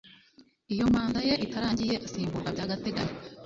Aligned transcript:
Iyo 0.73 0.85
manda 0.93 1.19
ye 1.27 1.35
itarangiye 1.45 1.95
asimburwa 2.05 2.49
by’agateganyo 2.55 3.13